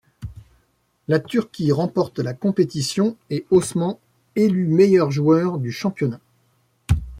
La 1.07 1.19
Turquie 1.19 1.71
remporte 1.71 2.17
la 2.17 2.33
compétition 2.33 3.17
et 3.29 3.45
Osman 3.51 3.99
élu 4.35 4.65
meilleur 4.65 5.11
joueur 5.11 5.59
du 5.59 5.71
championnat. 5.71 6.19